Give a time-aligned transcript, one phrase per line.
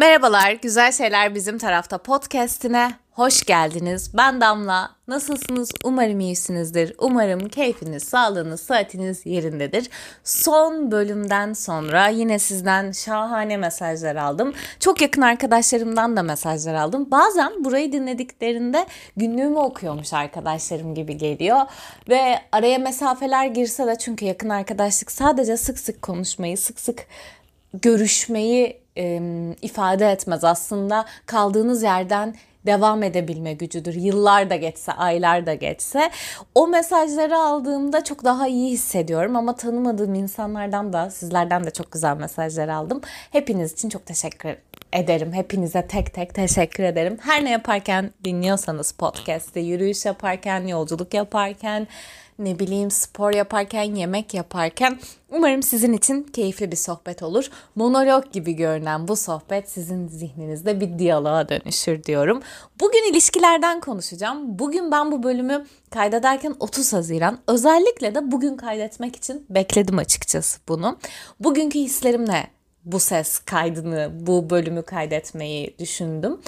[0.00, 4.16] Merhabalar, Güzel Şeyler Bizim Tarafta podcastine hoş geldiniz.
[4.16, 4.90] Ben Damla.
[5.08, 5.70] Nasılsınız?
[5.84, 6.94] Umarım iyisinizdir.
[6.98, 9.90] Umarım keyfiniz, sağlığınız, saatiniz yerindedir.
[10.24, 14.54] Son bölümden sonra yine sizden şahane mesajlar aldım.
[14.80, 17.10] Çok yakın arkadaşlarımdan da mesajlar aldım.
[17.10, 18.86] Bazen burayı dinlediklerinde
[19.16, 21.60] günlüğümü okuyormuş arkadaşlarım gibi geliyor.
[22.08, 27.06] Ve araya mesafeler girse de çünkü yakın arkadaşlık sadece sık sık konuşmayı, sık sık
[27.82, 29.20] görüşmeyi e,
[29.62, 30.44] ifade etmez.
[30.44, 32.34] Aslında kaldığınız yerden
[32.66, 33.94] devam edebilme gücüdür.
[33.94, 36.10] Yıllar da geçse, aylar da geçse.
[36.54, 42.16] O mesajları aldığımda çok daha iyi hissediyorum ama tanımadığım insanlardan da, sizlerden de çok güzel
[42.16, 43.00] mesajlar aldım.
[43.32, 44.56] Hepiniz için çok teşekkür
[44.92, 45.32] ederim.
[45.32, 47.18] Hepinize tek tek teşekkür ederim.
[47.22, 51.86] Her ne yaparken dinliyorsanız podcast'te, yürüyüş yaparken, yolculuk yaparken,
[52.40, 54.98] ne bileyim spor yaparken, yemek yaparken
[55.30, 57.50] umarım sizin için keyifli bir sohbet olur.
[57.74, 62.42] Monolog gibi görünen bu sohbet sizin zihninizde bir diyaloğa dönüşür diyorum.
[62.80, 64.58] Bugün ilişkilerden konuşacağım.
[64.58, 70.98] Bugün ben bu bölümü kaydederken 30 Haziran özellikle de bugün kaydetmek için bekledim açıkçası bunu.
[71.40, 72.50] Bugünkü hislerimle
[72.84, 76.40] bu ses kaydını, bu bölümü kaydetmeyi düşündüm.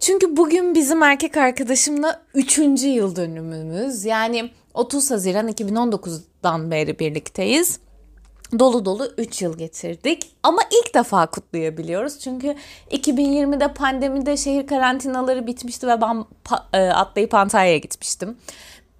[0.00, 2.58] Çünkü bugün bizim erkek arkadaşımla 3.
[2.82, 4.04] yıl dönümümüz.
[4.04, 7.80] Yani 30 Haziran 2019'dan beri birlikteyiz.
[8.58, 12.18] Dolu dolu 3 yıl geçirdik ama ilk defa kutlayabiliyoruz.
[12.18, 12.54] Çünkü
[12.90, 16.24] 2020'de pandemide şehir karantinaları bitmişti ve ben
[16.72, 18.36] e, atlayıp Antalya'ya gitmiştim.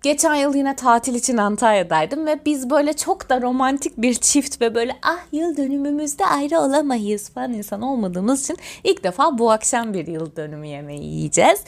[0.03, 4.75] Geçen yıl yine tatil için Antalya'daydım ve biz böyle çok da romantik bir çift ve
[4.75, 10.07] böyle ah yıl dönümümüzde ayrı olamayız falan insan olmadığımız için ilk defa bu akşam bir
[10.07, 11.61] yıl dönümü yemeği yiyeceğiz.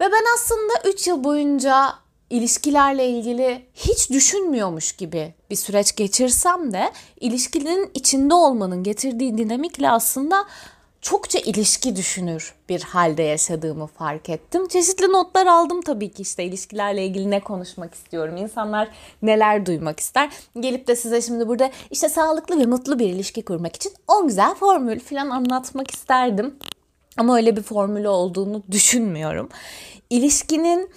[0.00, 6.92] Ve ben aslında 3 yıl boyunca ilişkilerle ilgili hiç düşünmüyormuş gibi bir süreç geçirsem de
[7.20, 10.44] ilişkinin içinde olmanın getirdiği dinamikle aslında
[11.00, 14.68] çokça ilişki düşünür bir halde yaşadığımı fark ettim.
[14.68, 18.36] Çeşitli notlar aldım tabii ki işte ilişkilerle ilgili ne konuşmak istiyorum.
[18.36, 18.88] İnsanlar
[19.22, 20.30] neler duymak ister.
[20.60, 24.54] Gelip de size şimdi burada işte sağlıklı ve mutlu bir ilişki kurmak için 10 güzel
[24.54, 26.54] formül falan anlatmak isterdim.
[27.16, 29.48] Ama öyle bir formülü olduğunu düşünmüyorum.
[30.10, 30.90] İlişkinin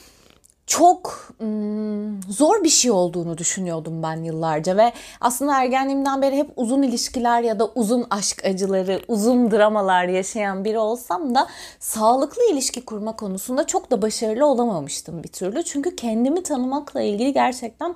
[0.67, 6.81] çok hmm, zor bir şey olduğunu düşünüyordum ben yıllarca ve aslında ergenliğimden beri hep uzun
[6.83, 11.47] ilişkiler ya da uzun aşk acıları, uzun dramalar yaşayan biri olsam da
[11.79, 15.63] sağlıklı ilişki kurma konusunda çok da başarılı olamamıştım bir türlü.
[15.63, 17.95] Çünkü kendimi tanımakla ilgili gerçekten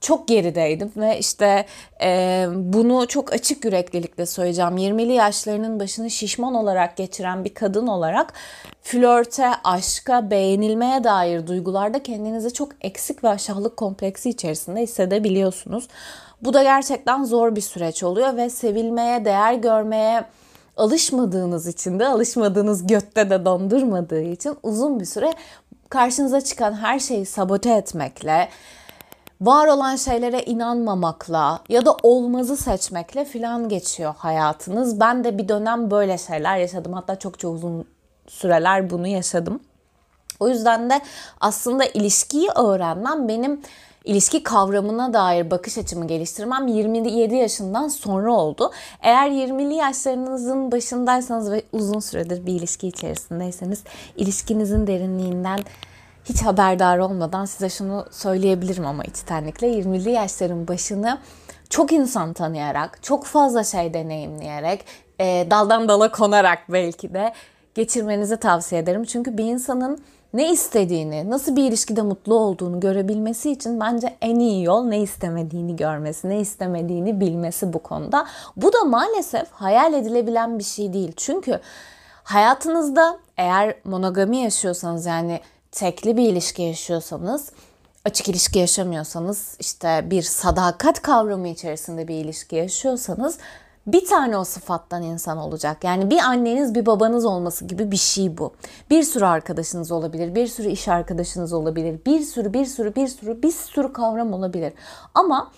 [0.00, 1.66] çok gerideydim ve işte
[2.02, 4.76] e, bunu çok açık yüreklilikle söyleyeceğim.
[4.76, 8.32] 20'li yaşlarının başını şişman olarak geçiren bir kadın olarak
[8.82, 15.88] flörte, aşka, beğenilmeye dair duygularda kendinizi çok eksik ve aşağılık kompleksi içerisinde hissedebiliyorsunuz.
[16.42, 20.24] Bu da gerçekten zor bir süreç oluyor ve sevilmeye, değer görmeye
[20.76, 25.32] alışmadığınız için de alışmadığınız götte de dondurmadığı için uzun bir süre
[25.88, 28.48] karşınıza çıkan her şeyi sabote etmekle,
[29.40, 35.00] var olan şeylere inanmamakla ya da olmazı seçmekle filan geçiyor hayatınız.
[35.00, 36.92] Ben de bir dönem böyle şeyler yaşadım.
[36.92, 37.84] Hatta çok çok uzun
[38.26, 39.60] süreler bunu yaşadım.
[40.40, 41.00] O yüzden de
[41.40, 43.60] aslında ilişkiyi öğrenmem benim
[44.04, 48.72] ilişki kavramına dair bakış açımı geliştirmem 27 yaşından sonra oldu.
[49.02, 53.82] Eğer 20'li yaşlarınızın başındaysanız ve uzun süredir bir ilişki içerisindeyseniz
[54.16, 55.60] ilişkinizin derinliğinden
[56.28, 61.18] hiç haberdar olmadan size şunu söyleyebilirim ama içtenlikle 20'li yaşların başını
[61.70, 64.84] çok insan tanıyarak, çok fazla şey deneyimleyerek,
[65.20, 67.32] e, daldan dala konarak belki de
[67.74, 69.04] geçirmenizi tavsiye ederim.
[69.04, 69.98] Çünkü bir insanın
[70.34, 75.76] ne istediğini, nasıl bir ilişkide mutlu olduğunu görebilmesi için bence en iyi yol ne istemediğini
[75.76, 78.26] görmesi, ne istemediğini bilmesi bu konuda.
[78.56, 81.12] Bu da maalesef hayal edilebilen bir şey değil.
[81.16, 81.60] Çünkü
[82.22, 85.40] hayatınızda eğer monogami yaşıyorsanız yani
[85.78, 87.52] tekli bir ilişki yaşıyorsanız,
[88.04, 93.38] açık ilişki yaşamıyorsanız, işte bir sadakat kavramı içerisinde bir ilişki yaşıyorsanız
[93.86, 95.84] bir tane o sıfattan insan olacak.
[95.84, 98.52] Yani bir anneniz bir babanız olması gibi bir şey bu.
[98.90, 103.42] Bir sürü arkadaşınız olabilir, bir sürü iş arkadaşınız olabilir, bir sürü bir sürü bir sürü
[103.42, 104.72] bir sürü kavram olabilir.
[105.14, 105.52] Ama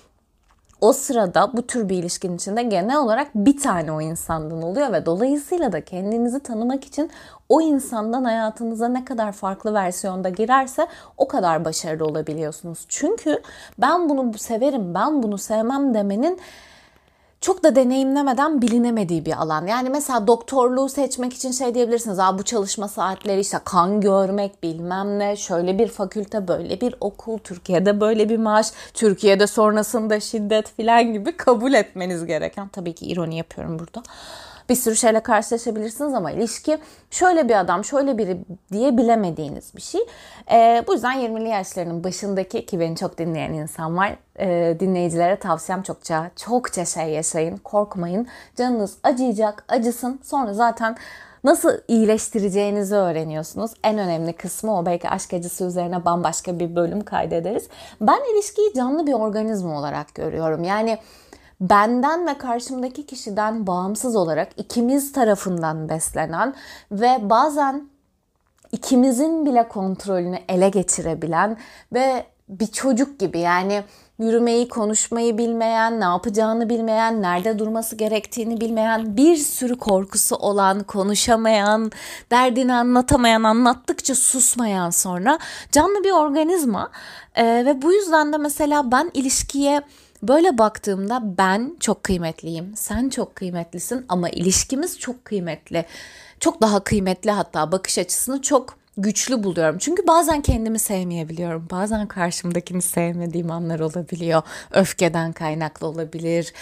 [0.81, 5.07] o sırada bu tür bir ilişkinin içinde genel olarak bir tane o insandan oluyor ve
[5.07, 7.11] dolayısıyla da kendinizi tanımak için
[7.49, 10.87] o insandan hayatınıza ne kadar farklı versiyonda girerse
[11.17, 12.85] o kadar başarılı olabiliyorsunuz.
[12.89, 13.43] Çünkü
[13.79, 16.41] ben bunu severim, ben bunu sevmem demenin
[17.41, 19.67] çok da deneyimlemeden bilinemediği bir alan.
[19.67, 22.19] Yani mesela doktorluğu seçmek için şey diyebilirsiniz.
[22.19, 27.39] Aa, bu çalışma saatleri işte kan görmek bilmem ne şöyle bir fakülte böyle bir okul
[27.39, 33.37] Türkiye'de böyle bir maaş Türkiye'de sonrasında şiddet filan gibi kabul etmeniz gereken tabii ki ironi
[33.37, 34.03] yapıyorum burada
[34.71, 36.79] bir sürü şeyle karşılaşabilirsiniz ama ilişki
[37.11, 38.39] şöyle bir adam, şöyle biri
[38.73, 40.01] diye bilemediğiniz bir şey.
[40.53, 44.17] E, bu yüzden 20'li yaşlarının başındaki ki beni çok dinleyen insan var.
[44.39, 48.27] E, dinleyicilere tavsiyem çokça, çokça şey yaşayın, korkmayın.
[48.57, 50.21] Canınız acıyacak, acısın.
[50.23, 50.97] Sonra zaten
[51.45, 53.71] nasıl iyileştireceğinizi öğreniyorsunuz.
[53.85, 54.87] En önemli kısmı o.
[54.87, 57.69] Belki aşk acısı üzerine bambaşka bir bölüm kaydederiz.
[58.01, 60.65] Ben ilişkiyi canlı bir organizma olarak görüyorum.
[60.65, 60.99] Yani
[61.61, 66.55] benden ve karşımdaki kişiden bağımsız olarak ikimiz tarafından beslenen
[66.93, 67.89] ve bazen
[68.73, 71.57] ikimizin bile kontrolünü ele geçirebilen
[71.93, 73.85] ve bir çocuk gibi yani
[74.19, 81.93] yürümeyi, konuşmayı bilmeyen, ne yapacağını bilmeyen, nerede durması gerektiğini bilmeyen, bir sürü korkusu olan, konuşamayan,
[82.31, 85.39] derdini anlatamayan, anlattıkça susmayan sonra
[85.73, 86.91] canlı bir organizma.
[87.35, 89.83] Ee, ve bu yüzden de mesela ben ilişkiye
[90.23, 95.85] Böyle baktığımda ben çok kıymetliyim, sen çok kıymetlisin ama ilişkimiz çok kıymetli.
[96.41, 99.79] Çok daha kıymetli hatta bakış açısını çok güçlü buluyorum.
[99.79, 101.69] Çünkü bazen kendimi sevmeyebiliyorum.
[101.71, 104.43] Bazen karşımdakini sevmediğim anlar olabiliyor.
[104.73, 106.53] Öfkeden kaynaklı olabilir.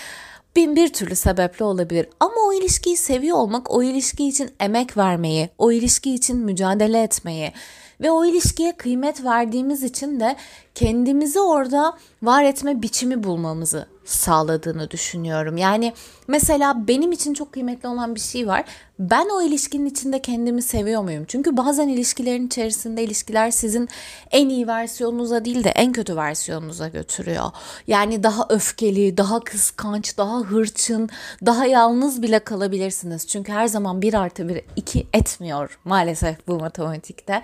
[0.57, 2.09] Bin bir türlü sebeple olabilir.
[2.21, 7.53] Ama o ilişkiyi seviyor olmak, o ilişki için emek vermeyi, o ilişki için mücadele etmeyi
[8.01, 10.37] ve o ilişkiye kıymet verdiğimiz için de
[10.79, 15.57] kendimizi orada var etme biçimi bulmamızı sağladığını düşünüyorum.
[15.57, 15.93] Yani
[16.29, 18.65] mesela benim için çok kıymetli olan bir şey var.
[18.99, 21.25] Ben o ilişkinin içinde kendimi seviyor muyum?
[21.29, 23.89] Çünkü bazen ilişkilerin içerisinde ilişkiler sizin
[24.31, 27.51] en iyi versiyonunuza değil de en kötü versiyonunuza götürüyor.
[27.87, 31.09] Yani daha öfkeli, daha kıskanç, daha hırçın,
[31.47, 33.27] daha yalnız bile kalabilirsiniz.
[33.27, 37.43] Çünkü her zaman bir artı bir iki etmiyor maalesef bu matematikte.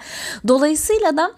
[0.49, 1.31] Dolayısıyla da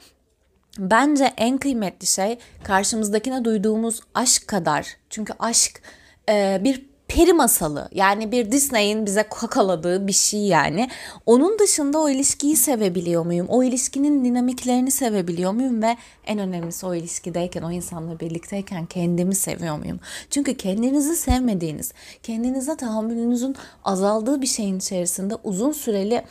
[0.79, 4.87] Bence en kıymetli şey karşımızdakine duyduğumuz aşk kadar.
[5.11, 5.83] Çünkü aşk
[6.29, 10.89] e, bir peri masalı yani bir Disney'in bize kakaladığı bir şey yani.
[11.27, 13.47] Onun dışında o ilişkiyi sevebiliyor muyum?
[13.49, 15.83] O ilişkinin dinamiklerini sevebiliyor muyum?
[15.83, 15.97] Ve
[16.27, 20.01] en önemlisi o ilişkideyken, o insanla birlikteyken kendimi seviyor muyum?
[20.31, 26.25] Çünkü kendinizi sevmediğiniz, kendinize tahammülünüzün azaldığı bir şeyin içerisinde uzun süreli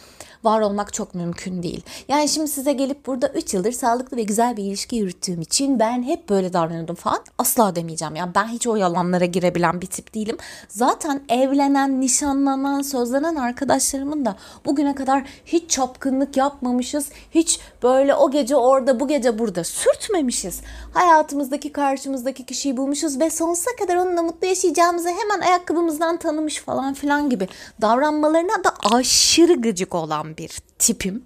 [0.45, 1.81] var olmak çok mümkün değil.
[2.07, 6.03] Yani şimdi size gelip burada 3 yıldır sağlıklı ve güzel bir ilişki yürüttüğüm için ben
[6.03, 8.15] hep böyle davranıyordum falan asla demeyeceğim.
[8.15, 10.37] Yani ben hiç o yalanlara girebilen bir tip değilim.
[10.67, 17.09] Zaten evlenen, nişanlanan, sözlenen arkadaşlarımın da bugüne kadar hiç çapkınlık yapmamışız.
[17.31, 20.61] Hiç böyle o gece orada bu gece burada sürtmemişiz.
[20.93, 27.29] Hayatımızdaki karşımızdaki kişiyi bulmuşuz ve sonsuza kadar onunla mutlu yaşayacağımızı hemen ayakkabımızdan tanımış falan filan
[27.29, 27.47] gibi
[27.81, 31.25] davranmalarına da aşırı gıcık olan bir tipim.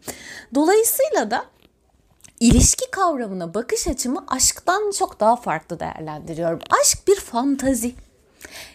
[0.55, 1.45] Dolayısıyla da
[2.39, 6.59] ilişki kavramına bakış açımı aşktan çok daha farklı değerlendiriyorum.
[6.81, 7.95] Aşk bir fantazi.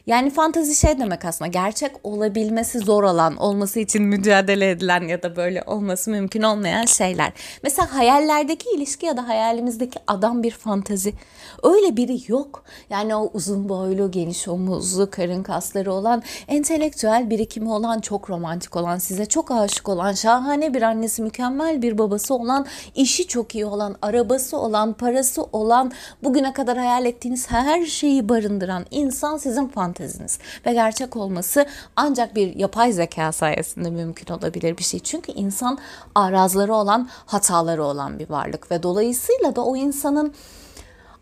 [0.06, 5.36] Yani fantazi şey demek aslında gerçek olabilmesi zor olan, olması için mücadele edilen ya da
[5.36, 7.32] böyle olması mümkün olmayan şeyler.
[7.62, 11.14] Mesela hayallerdeki ilişki ya da hayalimizdeki adam bir fantazi.
[11.62, 12.64] Öyle biri yok.
[12.90, 18.98] Yani o uzun boylu, geniş omuzlu, karın kasları olan, entelektüel birikimi olan, çok romantik olan,
[18.98, 23.96] size çok aşık olan, şahane bir annesi, mükemmel bir babası olan, işi çok iyi olan,
[24.02, 30.38] arabası olan, parası olan, bugüne kadar hayal ettiğiniz her şeyi barındıran insan sizin fanteziniz.
[30.66, 31.66] Ve gerçek olması
[31.96, 35.00] ancak bir yapay zeka sayesinde mümkün olabilir bir şey.
[35.00, 35.78] Çünkü insan
[36.14, 40.34] arazları olan, hataları olan bir varlık ve dolayısıyla da o insanın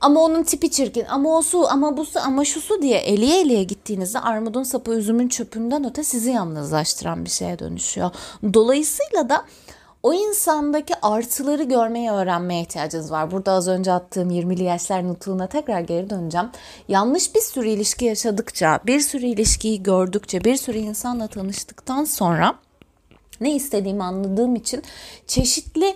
[0.00, 3.40] ama onun tipi çirkin ama o su ama bu su ama şu su diye eliye
[3.40, 8.10] eliye gittiğinizde armudun sapı üzümün çöpünden öte sizi yalnızlaştıran bir şeye dönüşüyor.
[8.54, 9.44] Dolayısıyla da
[10.02, 13.30] o insandaki artıları görmeyi öğrenmeye ihtiyacınız var.
[13.30, 16.50] Burada az önce attığım 20'li yaşlar nutuğuna tekrar geri döneceğim.
[16.88, 22.54] Yanlış bir sürü ilişki yaşadıkça, bir sürü ilişkiyi gördükçe, bir sürü insanla tanıştıktan sonra
[23.40, 24.82] ne istediğimi anladığım için
[25.26, 25.94] çeşitli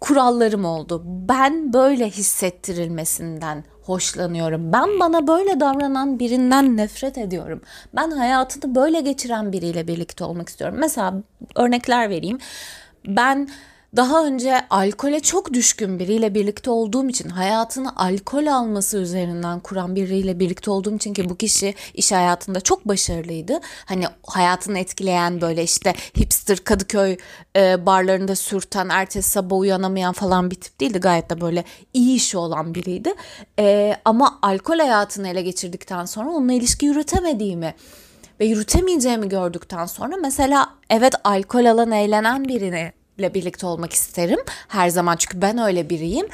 [0.00, 1.02] kurallarım oldu.
[1.06, 4.72] Ben böyle hissettirilmesinden hoşlanıyorum.
[4.72, 7.60] Ben bana böyle davranan birinden nefret ediyorum.
[7.96, 10.76] Ben hayatını böyle geçiren biriyle birlikte olmak istiyorum.
[10.80, 11.14] Mesela
[11.56, 12.38] örnekler vereyim.
[13.06, 13.48] Ben
[13.96, 20.38] daha önce alkole çok düşkün biriyle birlikte olduğum için hayatını alkol alması üzerinden kuran biriyle
[20.38, 23.60] birlikte olduğum için ki bu kişi iş hayatında çok başarılıydı.
[23.84, 27.16] Hani hayatını etkileyen böyle işte hipster Kadıköy
[27.56, 30.98] e, barlarında sürten ertesi sabah uyanamayan falan bir tip değildi.
[30.98, 33.14] Gayet de böyle iyi işi olan biriydi.
[33.58, 37.74] E, ama alkol hayatını ele geçirdikten sonra onunla ilişki yürütemediğimi
[38.40, 44.88] ve yürütemeyeceğimi gördükten sonra mesela evet alkol alan eğlenen birini ile birlikte olmak isterim her
[44.88, 46.26] zaman çünkü ben öyle biriyim.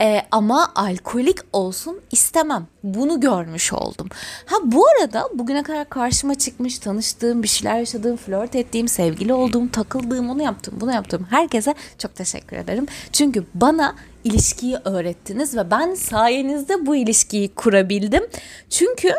[0.00, 2.66] Ee, ama alkolik olsun istemem.
[2.82, 4.08] Bunu görmüş oldum.
[4.46, 9.70] Ha bu arada bugüne kadar karşıma çıkmış, tanıştığım, bir şeyler yaşadığım, flört ettiğim, sevgili olduğum,
[9.70, 11.26] takıldığım, onu yaptım, bunu yaptım.
[11.30, 12.86] Herkese çok teşekkür ederim.
[13.12, 13.94] Çünkü bana
[14.24, 18.22] ilişkiyi öğrettiniz ve ben sayenizde bu ilişkiyi kurabildim.
[18.70, 19.14] Çünkü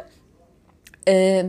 [1.07, 1.45] e,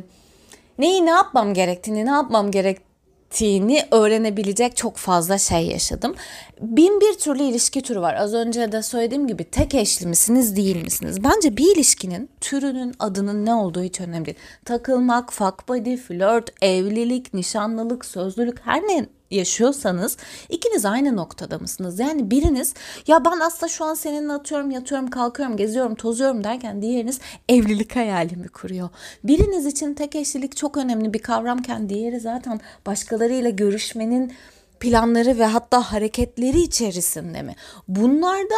[0.78, 2.88] neyi ne yapmam gerektiğini, ne yapmam gerek
[3.30, 6.14] gerektiğini öğrenebilecek çok fazla şey yaşadım.
[6.60, 8.14] Bin bir türlü ilişki türü var.
[8.14, 11.24] Az önce de söylediğim gibi tek eşli misiniz değil misiniz?
[11.24, 14.38] Bence bir ilişkinin türünün adının ne olduğu hiç önemli değil.
[14.64, 20.16] Takılmak, fuck buddy, flört, evlilik, nişanlılık, sözlülük her ne yaşıyorsanız
[20.48, 21.98] ikiniz aynı noktada mısınız?
[21.98, 22.74] Yani biriniz
[23.06, 28.48] ya ben aslında şu an seninle atıyorum, yatıyorum, kalkıyorum, geziyorum, tozuyorum derken diğeriniz evlilik hayalimi
[28.48, 28.88] kuruyor.
[29.24, 34.32] Biriniz için tek eşlilik çok önemli bir kavramken diğeri zaten başkalarıyla görüşmenin
[34.80, 37.54] planları ve hatta hareketleri içerisinde mi?
[37.88, 38.54] Bunlarda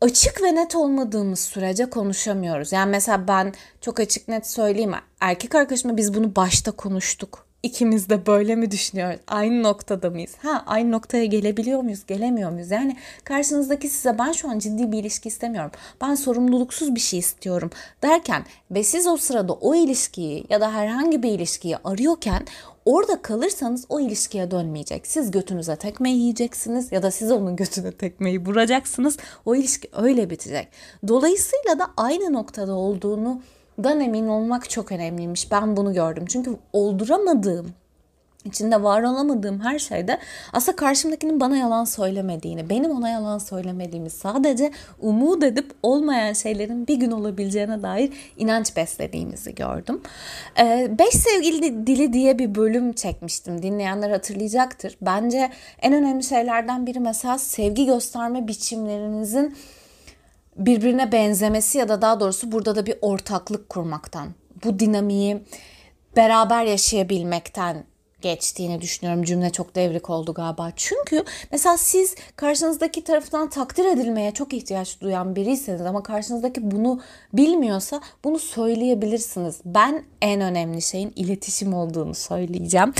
[0.00, 2.72] açık ve net olmadığımız sürece konuşamıyoruz.
[2.72, 4.92] Yani mesela ben çok açık net söyleyeyim.
[5.20, 9.20] Erkek arkadaşımla biz bunu başta konuştuk ikimiz de böyle mi düşünüyoruz?
[9.26, 10.34] Aynı noktada mıyız?
[10.42, 12.06] Ha aynı noktaya gelebiliyor muyuz?
[12.06, 12.70] Gelemiyor muyuz?
[12.70, 15.70] Yani karşınızdaki size ben şu an ciddi bir ilişki istemiyorum.
[16.00, 17.70] Ben sorumluluksuz bir şey istiyorum
[18.02, 22.46] derken ve siz o sırada o ilişkiyi ya da herhangi bir ilişkiyi arıyorken
[22.84, 25.06] orada kalırsanız o ilişkiye dönmeyecek.
[25.06, 29.16] Siz götünüze tekme yiyeceksiniz ya da siz onun götüne tekmeyi vuracaksınız.
[29.44, 30.68] O ilişki öyle bitecek.
[31.08, 33.42] Dolayısıyla da aynı noktada olduğunu
[33.84, 35.52] dan emin olmak çok önemliymiş.
[35.52, 36.24] Ben bunu gördüm.
[36.28, 37.66] Çünkü olduramadığım
[38.46, 40.18] içinde var olamadığım her şeyde
[40.52, 46.96] aslında karşımdakinin bana yalan söylemediğini, benim ona yalan söylemediğimi, sadece umut edip olmayan şeylerin bir
[46.96, 50.00] gün olabileceğine dair inanç beslediğimizi gördüm.
[50.58, 53.62] Ee, Beş Sevgili Dili diye bir bölüm çekmiştim.
[53.62, 54.96] Dinleyenler hatırlayacaktır.
[55.02, 55.50] Bence
[55.82, 59.56] en önemli şeylerden biri mesela sevgi gösterme biçimlerinizin
[60.56, 64.28] birbirine benzemesi ya da daha doğrusu burada da bir ortaklık kurmaktan,
[64.64, 65.44] bu dinamiği
[66.16, 67.84] beraber yaşayabilmekten
[68.20, 69.22] geçtiğini düşünüyorum.
[69.22, 70.72] Cümle çok devrik oldu galiba.
[70.76, 77.00] Çünkü mesela siz karşınızdaki tarafından takdir edilmeye çok ihtiyaç duyan biriyseniz ama karşınızdaki bunu
[77.32, 79.60] bilmiyorsa bunu söyleyebilirsiniz.
[79.64, 82.92] Ben en önemli şeyin iletişim olduğunu söyleyeceğim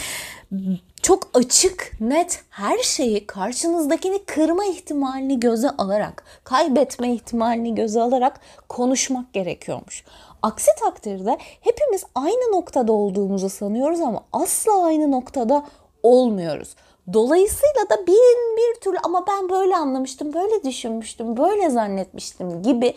[1.03, 9.33] çok açık, net her şeyi karşınızdakini kırma ihtimalini göze alarak, kaybetme ihtimalini göze alarak konuşmak
[9.33, 10.05] gerekiyormuş.
[10.47, 15.65] Aksi takdirde hepimiz aynı noktada olduğumuzu sanıyoruz ama asla aynı noktada
[16.03, 16.77] olmuyoruz.
[17.13, 22.95] Dolayısıyla da bin bir türlü ama ben böyle anlamıştım, böyle düşünmüştüm, böyle zannetmiştim gibi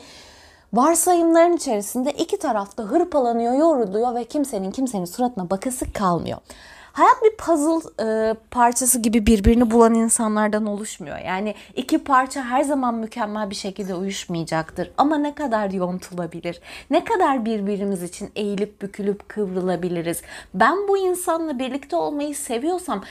[0.74, 6.38] varsayımların içerisinde iki tarafta hırpalanıyor, yoruluyor ve kimsenin kimsenin suratına bakası kalmıyor.
[6.91, 11.17] Hayat bir puzzle e, parçası gibi birbirini bulan insanlardan oluşmuyor.
[11.17, 14.91] Yani iki parça her zaman mükemmel bir şekilde uyuşmayacaktır.
[14.98, 16.62] Ama ne kadar yontulabilir?
[16.89, 20.22] Ne kadar birbirimiz için eğilip bükülüp kıvrılabiliriz?
[20.53, 23.03] Ben bu insanla birlikte olmayı seviyorsam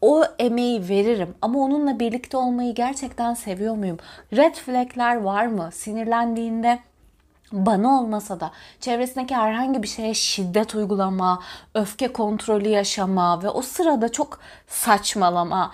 [0.00, 3.98] o emeği veririm ama onunla birlikte olmayı gerçekten seviyor muyum?
[4.36, 5.70] Red flagler var mı?
[5.72, 6.78] Sinirlendiğinde
[7.52, 11.42] bana olmasa da çevresindeki herhangi bir şeye şiddet uygulama,
[11.74, 15.72] öfke kontrolü yaşama ve o sırada çok saçmalama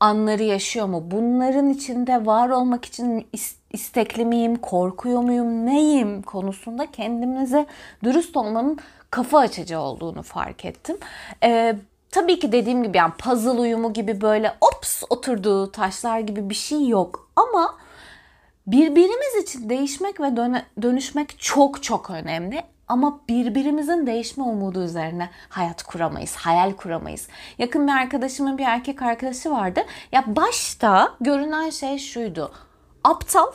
[0.00, 1.02] anları yaşıyor mu?
[1.10, 3.28] Bunların içinde var olmak için
[3.70, 7.66] istekli miyim, korkuyor muyum, neyim konusunda kendimize
[8.04, 8.78] dürüst olmanın
[9.10, 10.96] kafa açıcı olduğunu fark ettim.
[11.42, 11.76] Ee,
[12.10, 16.88] tabii ki dediğim gibi yani puzzle uyumu gibi böyle ops oturduğu taşlar gibi bir şey
[16.88, 17.74] yok ama
[18.66, 20.36] Birbirimiz için değişmek ve
[20.82, 22.62] dönüşmek çok çok önemli.
[22.88, 27.28] Ama birbirimizin değişme umudu üzerine hayat kuramayız, hayal kuramayız.
[27.58, 29.80] Yakın bir arkadaşımın bir erkek arkadaşı vardı.
[30.12, 32.52] Ya başta görünen şey şuydu.
[33.04, 33.52] Aptal,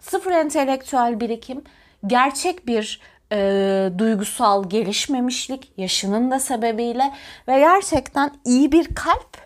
[0.00, 1.64] sıfır entelektüel birikim,
[2.06, 3.00] gerçek bir
[3.32, 7.12] e, duygusal gelişmemişlik yaşının da sebebiyle
[7.48, 9.41] ve gerçekten iyi bir kalp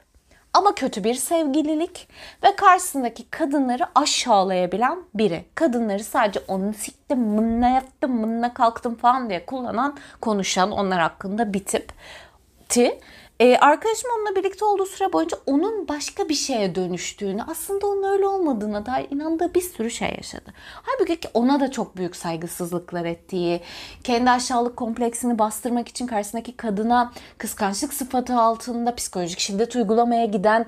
[0.57, 2.09] ama kötü bir sevgililik
[2.43, 5.45] ve karşısındaki kadınları aşağılayabilen biri.
[5.55, 11.65] Kadınları sadece onu siktim, mınna yattım, mınna kalktım falan diye kullanan, konuşan onlar hakkında bir
[11.65, 13.01] tipti.
[13.41, 18.27] Ee, arkadaşım onunla birlikte olduğu süre boyunca onun başka bir şeye dönüştüğünü, aslında onun öyle
[18.27, 20.53] olmadığına dair inandığı bir sürü şey yaşadı.
[20.83, 23.61] Halbuki ona da çok büyük saygısızlıklar ettiği,
[24.05, 30.67] kendi aşağılık kompleksini bastırmak için karşısındaki kadına kıskançlık sıfatı altında psikolojik şiddet uygulamaya giden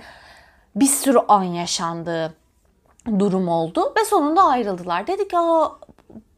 [0.77, 2.35] bir sürü an yaşandığı
[3.19, 5.07] durum oldu ve sonunda ayrıldılar.
[5.07, 5.71] Dedik ya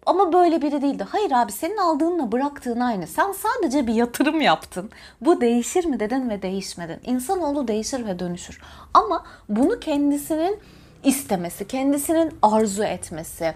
[0.07, 1.07] ama böyle biri değildi.
[1.09, 3.07] Hayır abi senin aldığınla bıraktığın aynı.
[3.07, 4.91] Sen sadece bir yatırım yaptın.
[5.21, 7.01] Bu değişir mi dedin ve değişmedin.
[7.07, 8.61] İnsanoğlu değişir ve dönüşür.
[8.95, 10.59] Ama bunu kendisinin
[11.05, 13.55] istemesi, kendisinin arzu etmesi,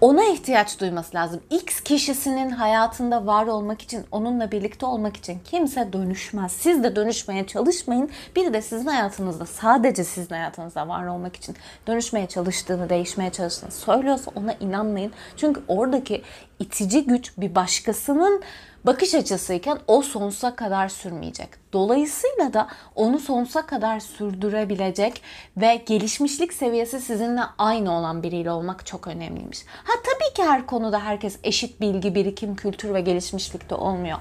[0.00, 1.40] ona ihtiyaç duyması lazım.
[1.50, 6.52] X kişisinin hayatında var olmak için, onunla birlikte olmak için kimse dönüşmez.
[6.52, 8.10] Siz de dönüşmeye çalışmayın.
[8.36, 14.30] Biri de sizin hayatınızda, sadece sizin hayatınızda var olmak için dönüşmeye çalıştığını, değişmeye çalıştığını söylüyorsa
[14.34, 15.12] ona inanmayın.
[15.36, 16.22] Çünkü oradaki
[16.58, 18.42] itici güç bir başkasının
[18.84, 21.48] bakış açısıyken o sonsuza kadar sürmeyecek.
[21.72, 25.22] Dolayısıyla da onu sonsuza kadar sürdürebilecek
[25.56, 29.58] ve gelişmişlik seviyesi sizinle aynı olan biriyle olmak çok önemliymiş.
[29.84, 34.18] Ha tabii ki her konuda herkes eşit bilgi, birikim, kültür ve gelişmişlikte olmuyor.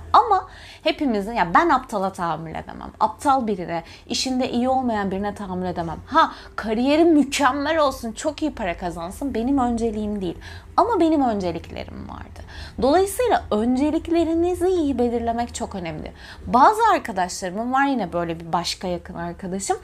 [0.84, 2.92] Hepimizin ya ben aptala tahammül edemem.
[3.00, 5.98] Aptal birine, işinde iyi olmayan birine tahammül edemem.
[6.06, 10.38] Ha kariyeri mükemmel olsun, çok iyi para kazansın benim önceliğim değil.
[10.78, 12.40] Ama benim önceliklerim vardı.
[12.82, 16.12] Dolayısıyla önceliklerinizi iyi belirlemek çok önemli.
[16.46, 19.78] Bazı arkadaşlarımın var yine böyle bir başka yakın arkadaşım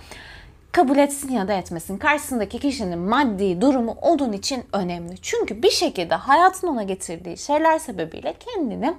[0.74, 1.98] kabul etsin ya da etmesin.
[1.98, 5.18] Karşısındaki kişinin maddi durumu onun için önemli.
[5.22, 8.94] Çünkü bir şekilde hayatın ona getirdiği şeyler sebebiyle kendini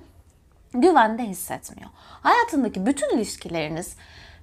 [0.74, 1.90] güvende hissetmiyor.
[1.96, 3.96] Hayatındaki bütün ilişkileriniz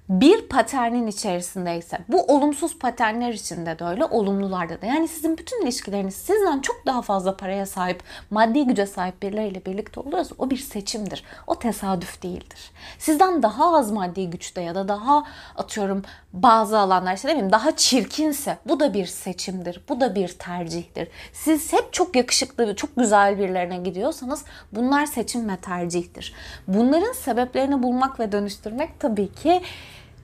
[0.08, 6.14] bir paternin içerisindeyse bu olumsuz paternler içinde de öyle olumlularda da yani sizin bütün ilişkileriniz
[6.14, 11.24] sizden çok daha fazla paraya sahip maddi güce sahip birileriyle birlikte oluyorsa o bir seçimdir.
[11.46, 12.70] O tesadüf değildir.
[12.98, 15.24] Sizden daha az maddi güçte ya da daha
[15.56, 19.80] atıyorum bazı alanlar işte demeyeyim daha çirkinse bu da bir seçimdir.
[19.88, 21.08] Bu da bir tercihtir.
[21.32, 26.34] Siz hep çok yakışıklı çok güzel birilerine gidiyorsanız bunlar seçim ve tercihtir.
[26.68, 29.62] Bunların sebeplerini bulmak ve dönüştürmek tabii ki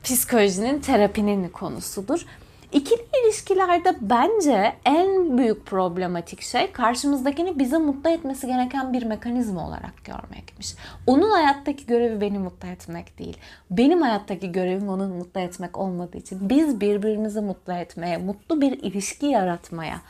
[0.05, 2.27] psikolojinin terapinin konusudur.
[2.73, 10.05] İkili ilişkilerde bence en büyük problematik şey karşımızdakini bize mutlu etmesi gereken bir mekanizma olarak
[10.05, 10.75] görmekmiş.
[11.07, 13.37] Onun hayattaki görevi beni mutlu etmek değil.
[13.71, 19.27] Benim hayattaki görevim onu mutlu etmek olmadığı için biz birbirimizi mutlu etmeye, mutlu bir ilişki
[19.27, 20.01] yaratmaya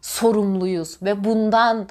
[0.00, 1.88] sorumluyuz ve bundan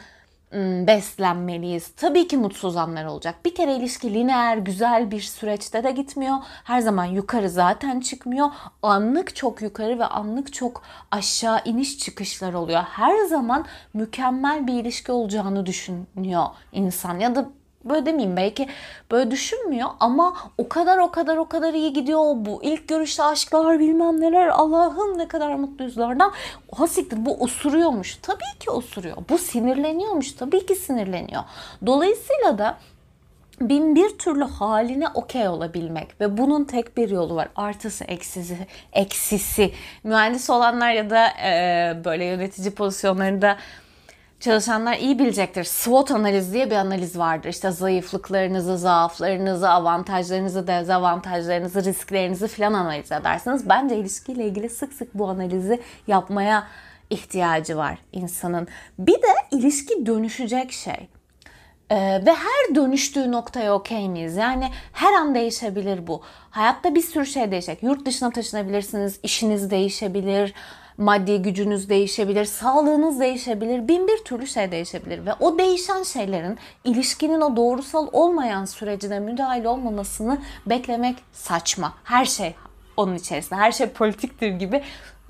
[0.87, 1.91] beslenmeliyiz.
[1.97, 3.35] Tabii ki mutsuz anlar olacak.
[3.45, 6.37] Bir kere ilişki lineer, güzel bir süreçte de gitmiyor.
[6.63, 8.47] Her zaman yukarı zaten çıkmıyor.
[8.81, 10.81] Anlık çok yukarı ve anlık çok
[11.11, 12.81] aşağı iniş çıkışlar oluyor.
[12.81, 17.49] Her zaman mükemmel bir ilişki olacağını düşünüyor insan ya da
[17.85, 18.67] böyle demeyeyim belki
[19.11, 22.33] böyle düşünmüyor ama o kadar o kadar o kadar iyi gidiyor.
[22.35, 26.31] Bu ilk görüşte aşklar bilmem neler Allah'ım ne kadar mutluyuzlardan
[26.79, 28.15] o siktir bu osuruyormuş.
[28.21, 29.17] Tabii ki osuruyor.
[29.29, 30.31] Bu sinirleniyormuş.
[30.31, 31.43] Tabii ki sinirleniyor.
[31.85, 32.77] Dolayısıyla da
[33.69, 37.49] bin bir türlü haline okey olabilmek ve bunun tek bir yolu var.
[37.55, 38.57] Artısı, eksisi,
[38.93, 39.71] eksisi.
[40.03, 43.57] Mühendis olanlar ya da e, böyle yönetici pozisyonlarında
[44.41, 45.63] çalışanlar iyi bilecektir.
[45.63, 47.49] SWOT analiz diye bir analiz vardır.
[47.49, 53.69] İşte zayıflıklarınızı, zaaflarınızı, avantajlarınızı, dezavantajlarınızı, risklerinizi falan analiz edersiniz.
[53.69, 56.67] Bence ilişkiyle ilgili sık sık bu analizi yapmaya
[57.09, 58.67] ihtiyacı var insanın.
[58.99, 61.09] Bir de ilişki dönüşecek şey.
[61.89, 64.35] Ee, ve her dönüştüğü noktaya okey miyiz?
[64.35, 66.21] Yani her an değişebilir bu.
[66.49, 67.83] Hayatta bir sürü şey değişecek.
[67.83, 70.53] Yurt dışına taşınabilirsiniz, işiniz değişebilir,
[70.97, 77.41] maddi gücünüz değişebilir, sağlığınız değişebilir, bin bir türlü şey değişebilir ve o değişen şeylerin ilişkinin
[77.41, 81.93] o doğrusal olmayan sürecine müdahale olmamasını beklemek saçma.
[82.03, 82.55] Her şey
[82.97, 84.83] onun içerisinde, her şey politiktir gibi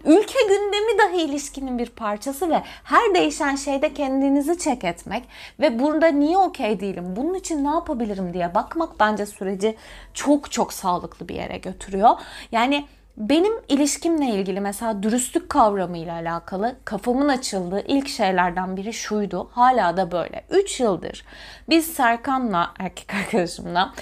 [0.06, 5.24] ülke gündemi dahi ilişkinin bir parçası ve her değişen şeyde kendinizi çek etmek
[5.60, 9.76] ve burada niye okey değilim, bunun için ne yapabilirim diye bakmak bence süreci
[10.14, 12.10] çok çok sağlıklı bir yere götürüyor.
[12.52, 12.86] Yani
[13.18, 19.50] benim ilişkimle ilgili mesela dürüstlük kavramıyla alakalı kafamın açıldığı ilk şeylerden biri şuydu.
[19.52, 20.44] Hala da böyle.
[20.50, 21.26] 3 yıldır
[21.72, 23.94] biz Serkan'la erkek arkadaşımla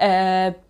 [0.00, 0.06] e,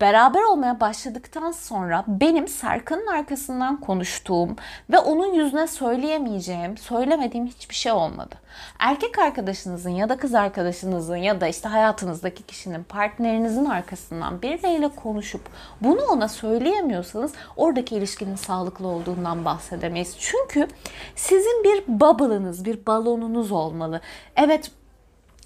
[0.01, 4.55] beraber olmaya başladıktan sonra benim Serkan'ın arkasından konuştuğum
[4.89, 8.35] ve onun yüzüne söyleyemeyeceğim, söylemediğim hiçbir şey olmadı.
[8.79, 15.41] Erkek arkadaşınızın ya da kız arkadaşınızın ya da işte hayatınızdaki kişinin partnerinizin arkasından birileriyle konuşup
[15.81, 20.15] bunu ona söyleyemiyorsanız oradaki ilişkinin sağlıklı olduğundan bahsedemeyiz.
[20.19, 20.67] Çünkü
[21.15, 24.01] sizin bir bubble'ınız, bir balonunuz olmalı.
[24.35, 24.71] Evet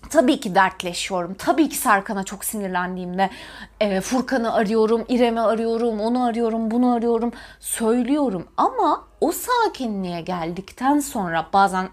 [0.10, 1.34] Tabii ki dertleşiyorum.
[1.34, 3.29] Tabii ki Serkan'a çok sinirlendiğimde
[3.82, 7.32] e, Furkan'ı arıyorum, İrem'i arıyorum, onu arıyorum, bunu arıyorum.
[7.60, 11.89] Söylüyorum ama o sakinliğe geldikten sonra bazen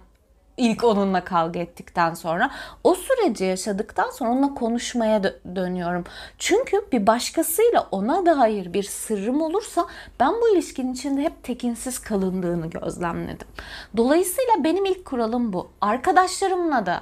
[0.60, 2.50] ilk onunla kavga ettikten sonra
[2.84, 6.04] o süreci yaşadıktan sonra onunla konuşmaya dö- dönüyorum.
[6.38, 9.86] Çünkü bir başkasıyla ona dair bir sırrım olursa
[10.20, 13.48] ben bu ilişkinin içinde hep tekinsiz kalındığını gözlemledim.
[13.96, 15.70] Dolayısıyla benim ilk kuralım bu.
[15.80, 17.00] Arkadaşlarımla da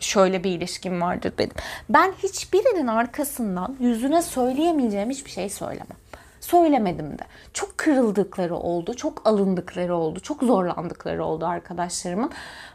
[0.00, 1.52] şöyle bir ilişkim vardır benim.
[1.88, 5.96] Ben hiçbirinin arkasından yüzüne söyleyemeyeceğim hiçbir şey söylemem.
[6.40, 7.22] Söylemedim de.
[7.52, 12.30] Çok kırıldıkları oldu, çok alındıkları oldu, çok zorlandıkları oldu arkadaşlarımın.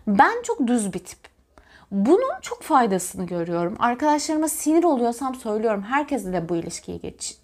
[0.08, 1.20] Ben çok düz bir tip.
[1.92, 3.76] Bunun çok faydasını görüyorum.
[3.80, 5.84] Arkadaşlarıma sinir oluyorsam söylüyorum.
[5.84, 7.38] Herkesle de bu ilişkiyi geç,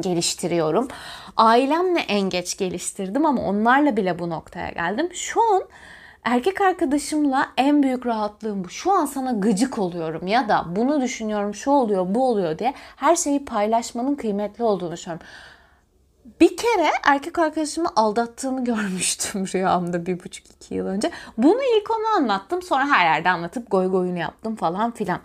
[0.00, 0.88] geliştiriyorum.
[1.36, 5.08] Ailemle en geç geliştirdim ama onlarla bile bu noktaya geldim.
[5.12, 5.62] Şu an
[6.24, 8.68] erkek arkadaşımla en büyük rahatlığım bu.
[8.68, 13.16] Şu an sana gıcık oluyorum ya da bunu düşünüyorum, şu oluyor, bu oluyor diye her
[13.16, 15.26] şeyi paylaşmanın kıymetli olduğunu düşünüyorum.
[16.40, 21.10] Bir kere erkek arkadaşımı aldattığını görmüştüm rüyamda bir buçuk iki yıl önce.
[21.38, 22.62] Bunu ilk ona anlattım.
[22.62, 25.20] Sonra her yerde anlatıp goy goyunu yaptım falan filan.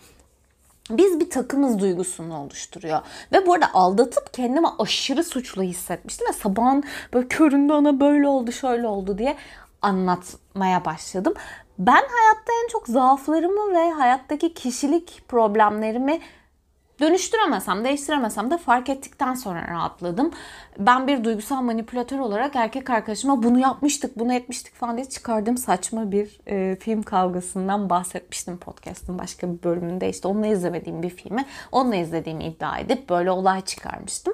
[0.89, 2.99] Biz bir takımız duygusunu oluşturuyor.
[3.31, 6.27] Ve bu arada aldatıp kendimi aşırı suçlu hissetmiştim.
[6.27, 6.83] Ve sabahın
[7.13, 9.37] böyle köründe ona böyle oldu şöyle oldu diye
[9.81, 11.33] anlatmaya başladım.
[11.79, 16.19] Ben hayatta en çok zaaflarımı ve hayattaki kişilik problemlerimi
[17.01, 20.31] Dönüştüremesem, değiştiremesem de fark ettikten sonra rahatladım.
[20.79, 26.11] Ben bir duygusal manipülatör olarak erkek arkadaşıma bunu yapmıştık, bunu etmiştik falan diye çıkardığım saçma
[26.11, 30.09] bir e, film kavgasından bahsetmiştim podcast'ın başka bir bölümünde.
[30.09, 34.33] işte onunla izlemediğim bir filmi onunla izlediğimi iddia edip böyle olay çıkarmıştım.